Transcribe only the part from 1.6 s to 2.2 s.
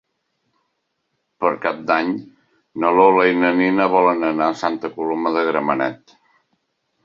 Cap d'Any